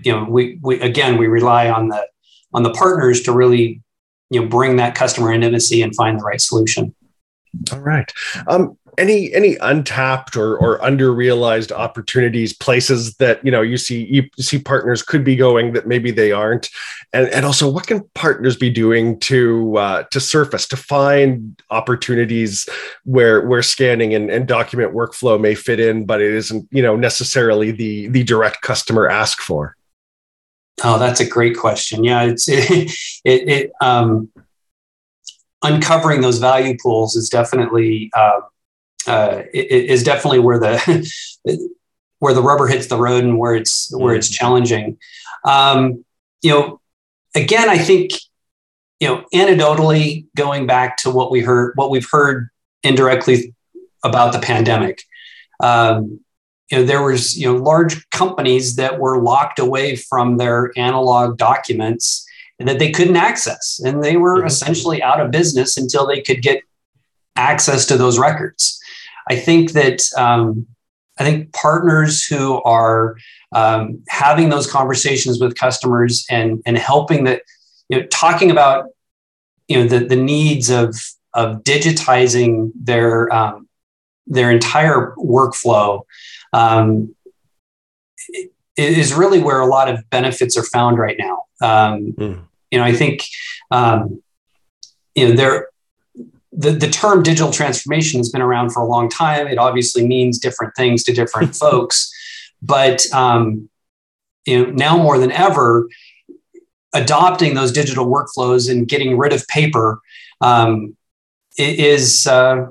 you 0.00 0.12
know 0.12 0.24
we, 0.24 0.58
we 0.62 0.80
again 0.80 1.16
we 1.16 1.26
rely 1.26 1.68
on 1.68 1.88
the 1.88 2.06
on 2.52 2.62
the 2.62 2.70
partners 2.70 3.22
to 3.22 3.32
really 3.32 3.82
you 4.30 4.40
know 4.40 4.48
bring 4.48 4.76
that 4.76 4.94
customer 4.94 5.32
intimacy 5.32 5.82
and 5.82 5.94
find 5.94 6.18
the 6.18 6.24
right 6.24 6.40
solution. 6.40 6.94
All 7.72 7.80
right. 7.80 8.12
Um, 8.46 8.76
any 8.98 9.32
any 9.32 9.56
untapped 9.60 10.36
or 10.36 10.58
or 10.58 10.78
underrealized 10.80 11.72
opportunities 11.72 12.52
places 12.52 13.14
that 13.16 13.44
you 13.44 13.50
know 13.50 13.62
you 13.62 13.76
see 13.76 14.04
you 14.04 14.28
see 14.38 14.58
partners 14.58 15.02
could 15.02 15.24
be 15.24 15.36
going 15.36 15.72
that 15.72 15.86
maybe 15.86 16.10
they 16.10 16.32
aren't? 16.32 16.68
And 17.12 17.28
and 17.28 17.46
also 17.46 17.70
what 17.70 17.86
can 17.86 18.02
partners 18.14 18.56
be 18.56 18.70
doing 18.70 19.18
to 19.20 19.76
uh, 19.78 20.02
to 20.10 20.20
surface 20.20 20.66
to 20.68 20.76
find 20.76 21.60
opportunities 21.70 22.68
where 23.04 23.46
where 23.46 23.62
scanning 23.62 24.14
and, 24.14 24.30
and 24.30 24.46
document 24.46 24.94
workflow 24.94 25.40
may 25.40 25.54
fit 25.54 25.80
in 25.80 26.04
but 26.04 26.20
it 26.20 26.34
isn't 26.34 26.68
you 26.70 26.82
know 26.82 26.96
necessarily 26.96 27.70
the 27.70 28.08
the 28.08 28.24
direct 28.24 28.60
customer 28.60 29.08
ask 29.08 29.40
for? 29.40 29.76
Oh 30.84 30.98
that's 30.98 31.20
a 31.20 31.26
great 31.26 31.56
question. 31.56 32.04
Yeah 32.04 32.24
it's 32.24 32.48
it, 32.50 32.90
it, 33.24 33.48
it 33.48 33.72
um 33.80 34.30
uncovering 35.62 36.20
those 36.20 36.38
value 36.38 36.76
pools 36.80 37.16
is 37.16 37.28
definitely 37.28 38.10
uh, 38.16 38.40
uh, 39.08 39.42
is 39.52 40.02
definitely 40.02 40.38
where 40.38 40.58
the 40.58 41.12
where 42.18 42.34
the 42.34 42.42
rubber 42.42 42.66
hits 42.66 42.88
the 42.88 42.98
road 42.98 43.24
and 43.24 43.38
where 43.38 43.54
it's 43.54 43.90
where 43.94 44.14
it's 44.14 44.28
mm-hmm. 44.28 44.34
challenging. 44.34 44.98
Um, 45.44 46.04
you 46.42 46.50
know, 46.50 46.80
again, 47.34 47.68
I 47.68 47.78
think 47.78 48.12
you 49.00 49.08
know 49.08 49.24
anecdotally 49.34 50.26
going 50.36 50.66
back 50.66 50.98
to 50.98 51.10
what 51.10 51.30
we 51.30 51.40
heard, 51.40 51.72
what 51.76 51.90
we've 51.90 52.08
heard 52.10 52.48
indirectly 52.82 53.54
about 54.04 54.32
the 54.32 54.40
pandemic. 54.40 55.02
Um, 55.60 56.20
you 56.70 56.78
know, 56.78 56.84
there 56.84 57.02
was 57.02 57.36
you 57.38 57.50
know 57.50 57.58
large 57.58 58.08
companies 58.10 58.76
that 58.76 58.98
were 58.98 59.22
locked 59.22 59.58
away 59.58 59.96
from 59.96 60.36
their 60.36 60.72
analog 60.76 61.38
documents 61.38 62.26
that 62.58 62.78
they 62.78 62.90
couldn't 62.90 63.16
access, 63.16 63.80
and 63.84 64.02
they 64.02 64.16
were 64.16 64.38
mm-hmm. 64.38 64.46
essentially 64.48 65.02
out 65.02 65.20
of 65.20 65.30
business 65.30 65.76
until 65.76 66.06
they 66.06 66.20
could 66.20 66.42
get 66.42 66.62
access 67.36 67.86
to 67.86 67.96
those 67.96 68.18
records. 68.18 68.77
I 69.30 69.36
think 69.36 69.72
that 69.72 70.02
um, 70.16 70.66
I 71.18 71.24
think 71.24 71.52
partners 71.52 72.24
who 72.24 72.62
are 72.62 73.16
um, 73.52 74.02
having 74.08 74.48
those 74.48 74.70
conversations 74.70 75.40
with 75.40 75.56
customers 75.56 76.26
and 76.30 76.62
and 76.66 76.78
helping 76.78 77.24
that 77.24 77.42
you 77.88 78.00
know 78.00 78.06
talking 78.06 78.50
about 78.50 78.86
you 79.66 79.78
know 79.78 79.86
the 79.86 80.00
the 80.04 80.16
needs 80.16 80.70
of 80.70 80.94
of 81.34 81.62
digitizing 81.62 82.70
their 82.74 83.32
um, 83.34 83.68
their 84.26 84.50
entire 84.50 85.14
workflow 85.18 86.02
um, 86.52 87.14
is 88.76 89.12
really 89.12 89.40
where 89.40 89.60
a 89.60 89.66
lot 89.66 89.88
of 89.88 90.08
benefits 90.10 90.56
are 90.56 90.64
found 90.64 90.98
right 90.98 91.16
now. 91.18 91.42
Um, 91.60 92.12
mm. 92.12 92.40
You 92.70 92.78
know, 92.78 92.84
I 92.84 92.92
think 92.92 93.24
um, 93.70 94.22
you 95.14 95.28
know 95.28 95.34
there 95.34 95.68
the, 96.52 96.70
the 96.70 96.88
term 96.88 97.22
digital 97.22 97.52
transformation 97.52 98.18
has 98.18 98.30
been 98.30 98.42
around 98.42 98.70
for 98.70 98.82
a 98.82 98.86
long 98.86 99.08
time. 99.08 99.46
It 99.46 99.58
obviously 99.58 100.06
means 100.06 100.38
different 100.38 100.74
things 100.76 101.02
to 101.04 101.12
different 101.12 101.54
folks, 101.64 102.12
but 102.62 103.04
um, 103.12 103.68
you 104.46 104.66
know, 104.66 104.70
now 104.70 104.96
more 104.96 105.18
than 105.18 105.30
ever, 105.30 105.88
adopting 106.94 107.54
those 107.54 107.70
digital 107.70 108.06
workflows 108.06 108.70
and 108.70 108.88
getting 108.88 109.18
rid 109.18 109.32
of 109.32 109.46
paper 109.48 110.00
um, 110.40 110.96
is 111.58 112.26
uh, 112.26 112.66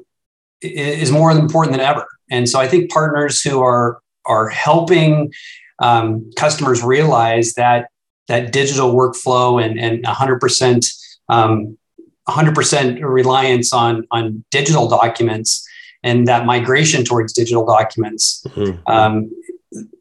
is 0.61 1.11
more 1.11 1.31
important 1.31 1.73
than 1.73 1.85
ever. 1.85 2.05
And 2.31 2.49
so 2.49 2.59
I 2.59 2.67
think 2.67 2.91
partners 2.91 3.41
who 3.41 3.61
are 3.61 3.99
are 4.25 4.49
helping 4.49 5.31
um, 5.79 6.31
customers 6.35 6.83
realize 6.83 7.53
that 7.53 7.89
that 8.27 8.51
digital 8.51 8.93
workflow 8.93 9.63
and 9.63 9.79
and 9.79 10.03
100% 10.03 10.93
um, 11.29 11.77
100% 12.27 13.01
reliance 13.01 13.73
on 13.73 14.07
on 14.11 14.43
digital 14.51 14.87
documents 14.87 15.67
and 16.03 16.27
that 16.27 16.45
migration 16.45 17.03
towards 17.03 17.33
digital 17.33 17.65
documents, 17.65 18.43
mm-hmm. 18.47 18.79
um, 18.87 19.31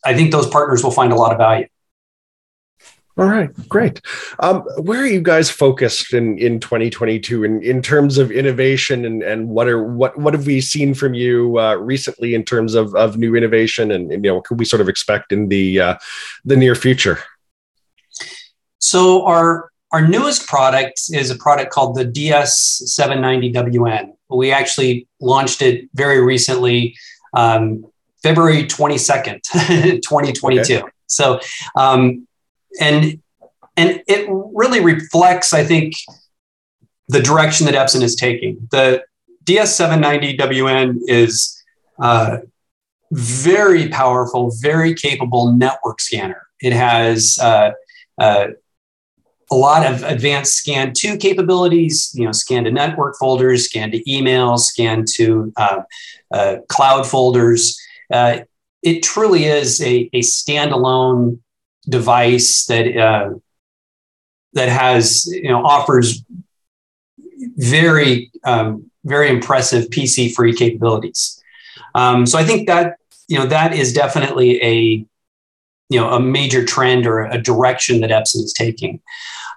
I 0.04 0.14
think 0.14 0.30
those 0.30 0.48
partners 0.48 0.84
will 0.84 0.90
find 0.90 1.12
a 1.12 1.16
lot 1.16 1.32
of 1.32 1.38
value. 1.38 1.66
All 3.18 3.24
right, 3.24 3.50
great. 3.66 4.02
Um, 4.40 4.60
where 4.76 5.00
are 5.00 5.06
you 5.06 5.22
guys 5.22 5.50
focused 5.50 6.12
in, 6.12 6.36
in 6.38 6.60
2022 6.60 7.44
in, 7.44 7.62
in 7.62 7.80
terms 7.80 8.18
of 8.18 8.30
innovation 8.30 9.06
and, 9.06 9.22
and 9.22 9.48
what 9.48 9.68
are 9.68 9.82
what 9.82 10.18
what 10.18 10.34
have 10.34 10.46
we 10.46 10.60
seen 10.60 10.92
from 10.92 11.14
you 11.14 11.58
uh, 11.58 11.76
recently 11.76 12.34
in 12.34 12.44
terms 12.44 12.74
of, 12.74 12.94
of 12.94 13.16
new 13.16 13.34
innovation 13.34 13.90
and, 13.90 14.12
and 14.12 14.22
you 14.22 14.30
know 14.30 14.34
what 14.34 14.44
could 14.44 14.58
we 14.58 14.66
sort 14.66 14.82
of 14.82 14.88
expect 14.90 15.32
in 15.32 15.48
the 15.48 15.80
uh, 15.80 15.94
the 16.44 16.56
near 16.56 16.74
future? 16.74 17.18
So 18.80 19.24
our 19.24 19.70
our 19.92 20.06
newest 20.06 20.46
product 20.46 21.00
is 21.12 21.30
a 21.30 21.36
product 21.36 21.72
called 21.72 21.94
the 21.94 22.04
DS790WN. 22.04 24.12
We 24.28 24.52
actually 24.52 25.06
launched 25.20 25.62
it 25.62 25.88
very 25.94 26.20
recently, 26.20 26.96
um, 27.34 27.86
February 28.22 28.64
22nd, 28.64 29.42
2022. 30.02 30.78
Okay. 30.78 30.82
So, 31.06 31.40
um, 31.76 32.26
and 32.80 33.20
and 33.76 34.02
it 34.08 34.26
really 34.28 34.80
reflects, 34.80 35.52
I 35.52 35.62
think, 35.62 35.94
the 37.08 37.20
direction 37.20 37.66
that 37.66 37.74
Epson 37.74 38.02
is 38.02 38.16
taking. 38.16 38.66
The 38.70 39.04
DS790WN 39.44 41.00
is 41.06 41.62
uh, 42.00 42.38
very 43.12 43.88
powerful, 43.88 44.50
very 44.60 44.94
capable 44.94 45.52
network 45.52 46.00
scanner. 46.00 46.46
It 46.60 46.72
has 46.72 47.38
uh, 47.40 47.72
uh, 48.18 48.48
a 49.50 49.54
lot 49.54 49.86
of 49.86 50.02
advanced 50.02 50.56
scan 50.56 50.92
to 50.92 51.16
capabilities, 51.16 52.10
you 52.14 52.24
know, 52.24 52.32
scan 52.32 52.64
to 52.64 52.70
network 52.70 53.16
folders, 53.16 53.66
scan 53.66 53.90
to 53.92 54.02
emails, 54.04 54.60
scan 54.60 55.04
to 55.14 55.52
uh, 55.56 55.82
uh, 56.32 56.56
cloud 56.68 57.06
folders. 57.06 57.80
Uh, 58.12 58.38
it 58.82 59.02
truly 59.02 59.44
is 59.44 59.80
a, 59.80 60.10
a 60.12 60.20
standalone 60.20 61.38
device 61.88 62.66
that 62.66 62.96
uh, 62.96 63.30
that 64.52 64.68
has 64.68 65.26
you 65.26 65.48
know 65.48 65.64
offers 65.64 66.24
very 67.56 68.30
um, 68.44 68.90
very 69.04 69.28
impressive 69.28 69.88
PC 69.90 70.34
free 70.34 70.54
capabilities. 70.54 71.42
Um, 71.94 72.26
so 72.26 72.38
I 72.38 72.44
think 72.44 72.66
that 72.66 72.96
you 73.28 73.38
know 73.38 73.46
that 73.46 73.72
is 73.74 73.92
definitely 73.92 74.62
a 74.62 75.06
you 75.88 76.00
know 76.00 76.10
a 76.10 76.20
major 76.20 76.64
trend 76.64 77.06
or 77.06 77.24
a 77.24 77.40
direction 77.40 78.00
that 78.00 78.10
Epson 78.10 78.42
is 78.42 78.52
taking. 78.52 79.00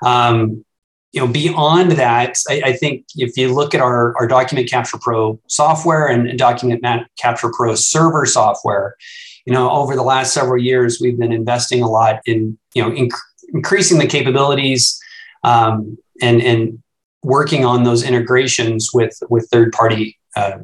Um, 0.06 0.66
you 1.12 1.20
know, 1.20 1.28
beyond 1.28 1.94
that, 1.94 2.38
I, 2.50 2.62
I, 2.66 2.74
think 2.74 3.06
if 3.16 3.36
you 3.36 3.52
look 3.52 3.74
at 3.74 3.82
our, 3.82 4.16
our 4.18 4.28
Document 4.28 4.70
Capture 4.70 5.00
Pro 5.02 5.40
software 5.48 6.08
and 6.08 6.38
Document 6.38 6.84
Capture 7.18 7.52
Pro 7.52 7.74
server 7.74 8.28
software, 8.28 8.96
you 9.46 9.54
know, 9.54 9.72
over 9.72 9.96
the 9.96 10.04
last 10.04 10.34
several 10.34 10.62
years, 10.62 11.00
we've 11.02 11.18
been 11.18 11.32
investing 11.32 11.82
a 11.82 11.90
lot 11.90 12.22
in 12.28 12.58
you 12.76 12.84
know 12.84 12.92
inc- 12.92 13.20
increasing 13.54 13.98
the 13.98 14.06
capabilities 14.06 15.02
um, 15.44 15.98
and 16.22 16.42
and 16.44 16.84
working 17.24 17.66
on 17.66 17.84
those 17.84 18.04
integrations 18.04 18.92
with 18.94 19.18
with 19.30 19.50
third 19.50 19.72
party 19.72 20.20
uh, 20.36 20.60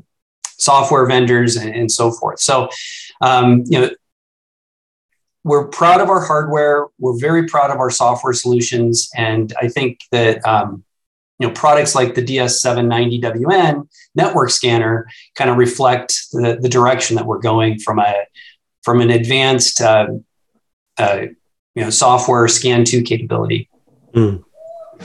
software 0.57 1.05
vendors 1.05 1.55
and, 1.55 1.73
and, 1.75 1.91
so 1.91 2.11
forth. 2.11 2.39
So, 2.39 2.69
um, 3.21 3.63
you 3.65 3.79
know, 3.79 3.89
we're 5.45 5.67
proud 5.67 6.01
of 6.01 6.09
our 6.09 6.21
hardware. 6.21 6.87
We're 6.97 7.19
very 7.19 7.45
proud 7.45 7.69
of 7.69 7.77
our 7.77 7.91
software 7.91 8.33
solutions, 8.33 9.09
and 9.15 9.53
I 9.61 9.67
think 9.67 9.99
that 10.11 10.45
um, 10.45 10.83
you 11.37 11.47
know 11.47 11.53
products 11.53 11.93
like 11.93 12.15
the 12.15 12.23
DS790WN 12.23 13.87
network 14.15 14.49
scanner 14.49 15.07
kind 15.35 15.51
of 15.51 15.57
reflect 15.57 16.15
the, 16.31 16.57
the 16.59 16.67
direction 16.67 17.15
that 17.17 17.27
we're 17.27 17.39
going 17.39 17.77
from 17.77 17.99
a 17.99 18.25
from 18.81 19.01
an 19.01 19.11
advanced 19.11 19.81
uh, 19.81 20.07
uh, 20.97 21.25
you 21.75 21.83
know 21.83 21.91
software 21.91 22.47
scan 22.47 22.83
to 22.85 23.03
capability. 23.03 23.69
Mm. 24.15 24.43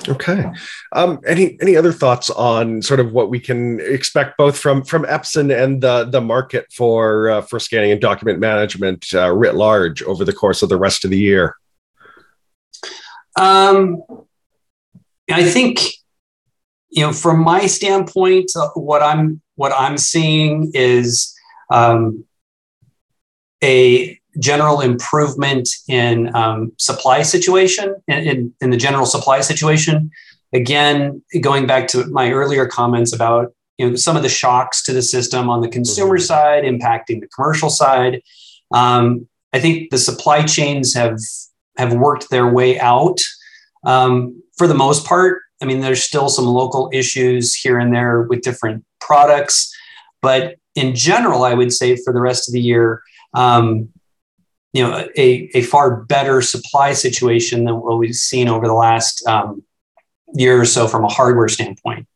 Okay. 0.09 0.45
Um, 0.93 1.21
any 1.27 1.59
any 1.61 1.77
other 1.77 1.93
thoughts 1.93 2.31
on 2.31 2.83
sort 2.83 3.01
of 3.01 3.13
what 3.13 3.31
we 3.31 3.41
can 3.41 3.81
expect 3.81 4.37
both 4.39 4.59
from 4.59 4.83
from 4.85 5.05
Epson 5.05 5.55
and 5.55 5.83
the 5.83 6.05
the 6.05 6.21
market 6.21 6.67
for 6.73 7.31
uh, 7.31 7.43
for 7.43 7.59
scanning 7.59 7.93
and 7.93 8.01
document 8.01 8.39
management 8.39 9.07
uh, 9.15 9.31
writ 9.31 9.55
large 9.55 10.03
over 10.03 10.25
the 10.25 10.33
course 10.33 10.63
of 10.63 10.69
the 10.69 10.79
rest 10.79 11.05
of 11.05 11.11
the 11.11 11.19
year? 11.19 11.57
Um, 13.37 14.03
I 15.31 15.49
think 15.49 15.81
you 16.91 17.03
know 17.03 17.13
from 17.13 17.41
my 17.41 17.67
standpoint, 17.67 18.51
uh, 18.57 18.69
what 18.75 19.03
I'm 19.03 19.41
what 19.57 19.73
I'm 19.73 19.99
seeing 19.99 20.71
is 20.75 21.35
um, 21.71 22.25
a 23.63 24.20
general 24.39 24.81
improvement 24.81 25.69
in 25.89 26.35
um, 26.35 26.73
supply 26.79 27.23
situation 27.23 27.97
in, 28.07 28.19
in, 28.19 28.55
in, 28.61 28.71
the 28.71 28.77
general 28.77 29.07
supply 29.07 29.41
situation. 29.41 30.11
Again 30.53 31.23
going 31.41 31.67
back 31.67 31.89
to 31.89 32.07
my 32.07 32.33
earlier 32.33 32.67
comments 32.67 33.13
about 33.13 33.53
you 33.79 33.89
know 33.89 33.97
some 33.97 34.17
of 34.17 34.23
the 34.23 34.29
shocks 34.29 34.83
to 34.85 34.93
the 34.93 35.03
system 35.03 35.49
on 35.49 35.61
the 35.61 35.69
consumer 35.69 36.19
mm-hmm. 36.19 36.25
side 36.25 36.65
impacting 36.65 37.21
the 37.21 37.29
commercial 37.35 37.71
side. 37.71 38.23
Um, 38.73 39.29
i 39.53 39.59
think 39.59 39.91
the 39.91 39.99
supply 39.99 40.45
chains 40.45 40.95
have 40.95 41.19
have 41.77 41.93
worked 41.95 42.31
their 42.31 42.49
way 42.53 42.79
out. 42.79 43.19
Um, 43.85 44.43
for 44.61 44.67
the 44.67 44.75
most 44.75 45.07
part 45.07 45.41
i 45.63 45.65
mean 45.65 45.81
there's 45.81 46.05
still 46.05 46.29
some 46.29 46.45
local 46.45 46.91
issues 46.93 47.55
here 47.55 47.79
and 47.79 47.95
there 47.95 48.23
with 48.23 48.43
different 48.43 48.85
products 49.01 49.75
but 50.21 50.57
in 50.75 50.95
general 50.95 51.45
i 51.45 51.55
would 51.55 51.73
say 51.73 51.97
for 51.97 52.13
the 52.13 52.21
rest 52.21 52.47
of 52.47 52.53
the 52.53 52.61
year 52.61 53.03
um, 53.33 53.89
you 54.73 54.83
know 54.83 55.09
a, 55.17 55.51
a 55.55 55.63
far 55.63 56.03
better 56.05 56.41
supply 56.43 56.93
situation 56.93 57.65
than 57.65 57.77
what 57.81 57.99
we've 57.99 58.15
seen 58.15 58.49
over 58.49 58.67
the 58.67 58.75
last 58.75 59.27
um, 59.27 59.63
year 60.35 60.61
or 60.61 60.65
so 60.65 60.87
from 60.87 61.05
a 61.05 61.09
hardware 61.09 61.49
standpoint. 61.49 62.07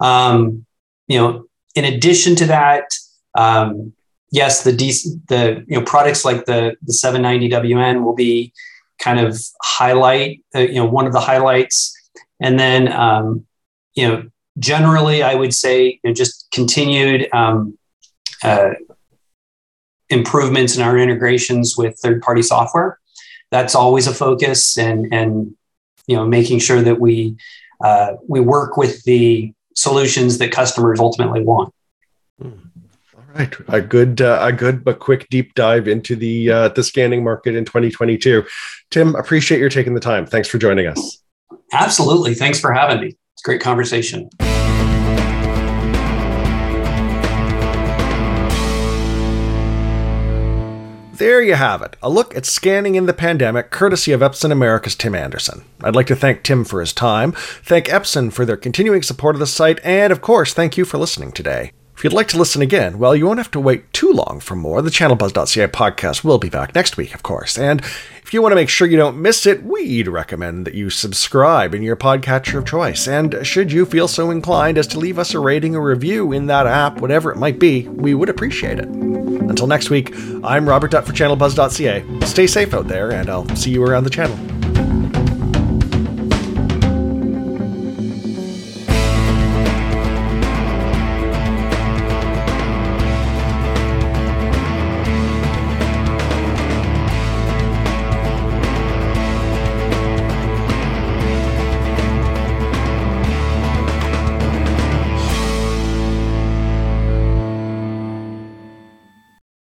Um, 0.00 0.66
you 1.06 1.18
know, 1.18 1.44
in 1.74 1.84
addition 1.84 2.34
to 2.36 2.46
that, 2.46 2.84
um, 3.36 3.92
yes, 4.30 4.64
the 4.64 4.72
the 4.72 5.64
you 5.68 5.78
know 5.78 5.84
products 5.84 6.24
like 6.24 6.46
the 6.46 6.76
the 6.82 6.92
790WN 6.92 8.02
will 8.02 8.14
be 8.14 8.52
kind 8.98 9.20
of 9.20 9.40
highlight 9.62 10.42
uh, 10.54 10.60
you 10.60 10.74
know 10.74 10.86
one 10.86 11.06
of 11.06 11.12
the 11.12 11.20
highlights, 11.20 11.94
and 12.40 12.58
then 12.58 12.90
um, 12.92 13.46
you 13.94 14.08
know 14.08 14.28
generally 14.58 15.22
I 15.22 15.34
would 15.34 15.54
say 15.54 16.00
you 16.02 16.10
know, 16.10 16.12
just 16.12 16.48
continued 16.52 17.28
um, 17.32 17.78
uh, 18.42 18.70
improvements 20.10 20.76
in 20.76 20.82
our 20.82 20.98
integrations 20.98 21.76
with 21.76 21.98
third 21.98 22.22
party 22.22 22.42
software. 22.42 22.98
That's 23.50 23.74
always 23.74 24.06
a 24.06 24.14
focus, 24.14 24.76
and 24.76 25.12
and 25.12 25.54
you 26.06 26.16
know 26.16 26.26
making 26.26 26.58
sure 26.58 26.82
that 26.82 27.00
we 27.00 27.36
uh, 27.82 28.14
we 28.26 28.40
work 28.40 28.76
with 28.76 29.02
the 29.04 29.52
solutions 29.74 30.38
that 30.38 30.52
customers 30.52 31.00
ultimately 31.00 31.42
want. 31.42 31.72
Hmm. 32.40 32.50
All 33.16 33.24
right, 33.34 33.54
a 33.68 33.80
good 33.80 34.20
uh, 34.20 34.38
a 34.40 34.52
good 34.52 34.84
but 34.84 34.98
quick 34.98 35.28
deep 35.28 35.54
dive 35.54 35.88
into 35.88 36.16
the 36.16 36.50
uh, 36.50 36.68
the 36.68 36.82
scanning 36.82 37.22
market 37.22 37.54
in 37.54 37.64
2022. 37.64 38.44
Tim, 38.90 39.14
appreciate 39.14 39.60
your 39.60 39.68
taking 39.68 39.94
the 39.94 40.00
time. 40.00 40.26
Thanks 40.26 40.48
for 40.48 40.58
joining 40.58 40.86
us. 40.86 41.22
Absolutely, 41.72 42.34
thanks 42.34 42.60
for 42.60 42.72
having 42.72 43.00
me. 43.00 43.08
It's 43.08 43.42
a 43.42 43.44
great 43.44 43.60
conversation. 43.60 44.30
There 51.16 51.40
you 51.40 51.54
have 51.54 51.80
it, 51.80 51.94
a 52.02 52.10
look 52.10 52.34
at 52.34 52.44
scanning 52.44 52.96
in 52.96 53.06
the 53.06 53.12
pandemic, 53.12 53.70
courtesy 53.70 54.10
of 54.10 54.20
Epson 54.20 54.50
America's 54.50 54.96
Tim 54.96 55.14
Anderson. 55.14 55.62
I'd 55.80 55.94
like 55.94 56.08
to 56.08 56.16
thank 56.16 56.42
Tim 56.42 56.64
for 56.64 56.80
his 56.80 56.92
time, 56.92 57.30
thank 57.30 57.86
Epson 57.86 58.32
for 58.32 58.44
their 58.44 58.56
continuing 58.56 59.02
support 59.02 59.36
of 59.36 59.38
the 59.38 59.46
site, 59.46 59.78
and 59.84 60.12
of 60.12 60.20
course, 60.20 60.52
thank 60.52 60.76
you 60.76 60.84
for 60.84 60.98
listening 60.98 61.30
today. 61.30 61.70
If 61.96 62.02
you'd 62.02 62.12
like 62.12 62.26
to 62.28 62.36
listen 62.36 62.62
again, 62.62 62.98
well, 62.98 63.14
you 63.14 63.26
won't 63.26 63.38
have 63.38 63.52
to 63.52 63.60
wait 63.60 63.92
too 63.92 64.10
long 64.10 64.40
for 64.40 64.56
more. 64.56 64.82
The 64.82 64.90
channelbuzz.ca 64.90 65.68
podcast 65.68 66.24
will 66.24 66.38
be 66.38 66.48
back 66.48 66.74
next 66.74 66.96
week, 66.96 67.14
of 67.14 67.22
course. 67.22 67.56
And 67.56 67.80
if 68.24 68.34
you 68.34 68.42
want 68.42 68.50
to 68.50 68.56
make 68.56 68.68
sure 68.68 68.88
you 68.88 68.96
don't 68.96 69.22
miss 69.22 69.46
it, 69.46 69.62
we'd 69.62 70.08
recommend 70.08 70.66
that 70.66 70.74
you 70.74 70.90
subscribe 70.90 71.76
in 71.76 71.84
your 71.84 71.94
podcatcher 71.94 72.58
of 72.58 72.66
choice. 72.66 73.06
And 73.06 73.46
should 73.46 73.70
you 73.70 73.86
feel 73.86 74.08
so 74.08 74.32
inclined 74.32 74.78
as 74.78 74.88
to 74.88 74.98
leave 74.98 75.20
us 75.20 75.32
a 75.32 75.38
rating 75.38 75.76
or 75.76 75.86
review 75.86 76.32
in 76.32 76.46
that 76.46 76.66
app, 76.66 77.00
whatever 77.00 77.30
it 77.30 77.38
might 77.38 77.60
be, 77.60 77.86
we 77.86 78.14
would 78.14 78.28
appreciate 78.28 78.80
it. 78.80 79.13
Until 79.48 79.66
next 79.66 79.90
week, 79.90 80.14
I'm 80.42 80.68
Robert 80.68 80.90
Dutt 80.90 81.06
for 81.06 81.12
channelbuzz.ca. 81.12 82.26
Stay 82.26 82.46
safe 82.46 82.74
out 82.74 82.88
there, 82.88 83.12
and 83.12 83.28
I'll 83.28 83.48
see 83.56 83.70
you 83.70 83.84
around 83.84 84.04
the 84.04 84.10
channel. 84.10 84.36